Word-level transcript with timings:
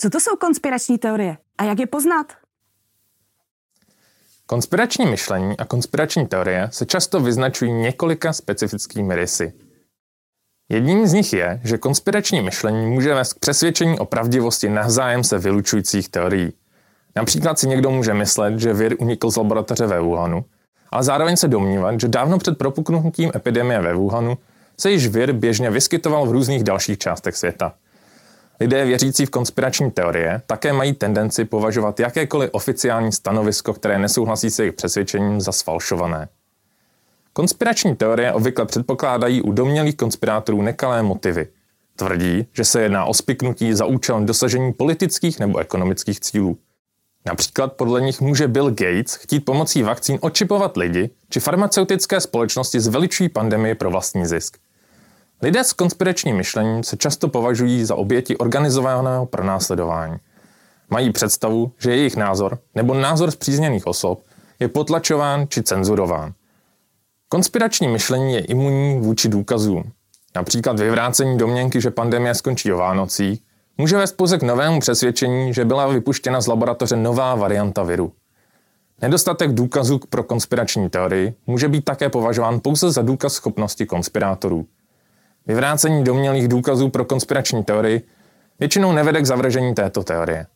Co 0.00 0.10
to 0.10 0.20
jsou 0.20 0.36
konspirační 0.36 0.98
teorie 0.98 1.36
a 1.58 1.64
jak 1.64 1.78
je 1.78 1.86
poznat? 1.86 2.26
Konspirační 4.46 5.06
myšlení 5.06 5.56
a 5.58 5.64
konspirační 5.64 6.26
teorie 6.26 6.68
se 6.72 6.86
často 6.86 7.20
vyznačují 7.20 7.72
několika 7.72 8.32
specifickými 8.32 9.16
rysy. 9.16 9.52
Jedním 10.68 11.06
z 11.06 11.12
nich 11.12 11.32
je, 11.32 11.60
že 11.64 11.78
konspirační 11.78 12.42
myšlení 12.42 12.86
může 12.86 13.14
vést 13.14 13.32
k 13.32 13.38
přesvědčení 13.38 13.98
o 13.98 14.04
pravdivosti 14.04 14.68
navzájem 14.68 15.24
se 15.24 15.38
vylučujících 15.38 16.08
teorií. 16.08 16.52
Například 17.16 17.58
si 17.58 17.68
někdo 17.68 17.90
může 17.90 18.14
myslet, 18.14 18.58
že 18.58 18.72
vir 18.72 18.96
unikl 18.98 19.30
z 19.30 19.36
laboratoře 19.36 19.86
ve 19.86 20.00
Wuhanu, 20.00 20.44
ale 20.90 21.02
zároveň 21.02 21.36
se 21.36 21.48
domnívat, 21.48 22.00
že 22.00 22.08
dávno 22.08 22.38
před 22.38 22.58
propuknutím 22.58 23.32
epidemie 23.34 23.80
ve 23.80 23.94
Wuhanu 23.94 24.38
se 24.80 24.90
již 24.90 25.06
vir 25.06 25.32
běžně 25.32 25.70
vyskytoval 25.70 26.26
v 26.26 26.32
různých 26.32 26.64
dalších 26.64 26.98
částech 26.98 27.36
světa. 27.36 27.74
Lidé 28.60 28.84
věřící 28.84 29.26
v 29.26 29.30
konspirační 29.30 29.90
teorie 29.90 30.42
také 30.46 30.72
mají 30.72 30.92
tendenci 30.92 31.44
považovat 31.44 32.00
jakékoliv 32.00 32.50
oficiální 32.52 33.12
stanovisko, 33.12 33.72
které 33.72 33.98
nesouhlasí 33.98 34.50
se 34.50 34.62
jejich 34.62 34.74
přesvědčením, 34.74 35.40
za 35.40 35.52
sfalšované. 35.52 36.28
Konspirační 37.32 37.96
teorie 37.96 38.32
obvykle 38.32 38.66
předpokládají 38.66 39.42
u 39.42 39.52
domělých 39.52 39.96
konspirátorů 39.96 40.62
nekalé 40.62 41.02
motivy. 41.02 41.48
Tvrdí, 41.96 42.46
že 42.52 42.64
se 42.64 42.82
jedná 42.82 43.04
o 43.04 43.14
spiknutí 43.14 43.74
za 43.74 43.84
účelem 43.84 44.26
dosažení 44.26 44.72
politických 44.72 45.40
nebo 45.40 45.58
ekonomických 45.58 46.20
cílů. 46.20 46.58
Například 47.26 47.72
podle 47.72 48.00
nich 48.00 48.20
může 48.20 48.48
Bill 48.48 48.70
Gates 48.70 49.14
chtít 49.14 49.40
pomocí 49.40 49.82
vakcín 49.82 50.18
očipovat 50.20 50.76
lidi, 50.76 51.10
či 51.28 51.40
farmaceutické 51.40 52.20
společnosti 52.20 52.80
zveličují 52.80 53.28
pandemii 53.28 53.74
pro 53.74 53.90
vlastní 53.90 54.26
zisk. 54.26 54.56
Lidé 55.42 55.64
s 55.64 55.72
konspiračním 55.72 56.36
myšlením 56.36 56.82
se 56.82 56.96
často 56.96 57.28
považují 57.28 57.84
za 57.84 57.94
oběti 57.94 58.36
organizovaného 58.36 59.26
pronásledování. 59.26 60.16
Mají 60.90 61.12
představu, 61.12 61.72
že 61.78 61.90
jejich 61.90 62.16
názor 62.16 62.58
nebo 62.74 62.94
názor 62.94 63.30
zpřízněných 63.30 63.86
osob 63.86 64.22
je 64.60 64.68
potlačován 64.68 65.46
či 65.48 65.62
cenzurován. 65.62 66.32
Konspirační 67.28 67.88
myšlení 67.88 68.34
je 68.34 68.40
imunní 68.40 69.00
vůči 69.00 69.28
důkazům. 69.28 69.92
Například 70.36 70.80
vyvrácení 70.80 71.38
domněnky, 71.38 71.80
že 71.80 71.90
pandemie 71.90 72.34
skončí 72.34 72.72
o 72.72 72.76
Vánocích, 72.76 73.40
může 73.78 73.96
vést 73.96 74.12
pouze 74.12 74.38
k 74.38 74.42
novému 74.42 74.80
přesvědčení, 74.80 75.54
že 75.54 75.64
byla 75.64 75.86
vypuštěna 75.86 76.40
z 76.40 76.46
laboratoře 76.46 76.96
nová 76.96 77.34
varianta 77.34 77.82
viru. 77.82 78.12
Nedostatek 79.02 79.52
důkazů 79.52 80.00
pro 80.10 80.22
konspirační 80.22 80.90
teorii 80.90 81.34
může 81.46 81.68
být 81.68 81.84
také 81.84 82.08
považován 82.08 82.60
pouze 82.60 82.90
za 82.90 83.02
důkaz 83.02 83.32
schopnosti 83.32 83.86
konspirátorů. 83.86 84.66
Vyvrácení 85.48 86.04
domělých 86.04 86.48
důkazů 86.48 86.88
pro 86.88 87.04
konspirační 87.04 87.64
teorii 87.64 88.02
většinou 88.58 88.92
nevede 88.92 89.20
k 89.20 89.26
zavržení 89.26 89.74
této 89.74 90.04
teorie. 90.04 90.46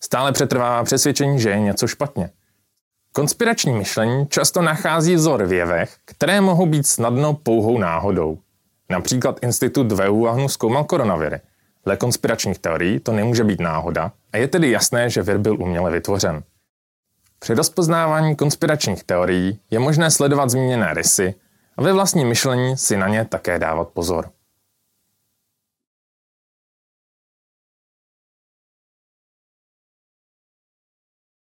Stále 0.00 0.32
přetrvává 0.32 0.84
přesvědčení, 0.84 1.40
že 1.40 1.50
je 1.50 1.60
něco 1.60 1.86
špatně. 1.86 2.30
Konspirační 3.12 3.72
myšlení 3.72 4.26
často 4.26 4.62
nachází 4.62 5.14
vzor 5.14 5.44
v 5.44 5.52
jevech, 5.52 5.96
které 6.04 6.40
mohou 6.40 6.66
být 6.66 6.86
snadno 6.86 7.34
pouhou 7.34 7.78
náhodou. 7.78 8.38
Například 8.90 9.38
Institut 9.42 9.92
ve 9.92 10.08
Wuhanu 10.08 10.48
zkoumal 10.48 10.84
koronaviry– 10.84 11.40
Dle 11.84 11.96
konspiračních 11.96 12.58
teorií 12.58 13.00
to 13.00 13.12
nemůže 13.12 13.44
být 13.44 13.60
náhoda 13.60 14.12
a 14.32 14.36
je 14.36 14.48
tedy 14.48 14.70
jasné, 14.70 15.10
že 15.10 15.22
vir 15.22 15.38
byl 15.38 15.62
uměle 15.62 15.90
vytvořen. 15.90 16.42
Při 17.38 17.54
rozpoznávání 17.54 18.36
konspiračních 18.36 19.04
teorií 19.04 19.60
je 19.70 19.78
možné 19.78 20.10
sledovat 20.10 20.50
zmíněné 20.50 20.94
rysy 20.94 21.34
a 21.76 21.82
ve 21.82 21.92
vlastním 21.92 22.28
myšlení 22.28 22.76
si 22.76 22.96
na 22.96 23.08
ně 23.08 23.24
také 23.24 23.58
dávat 23.58 23.88
pozor. 23.88 24.33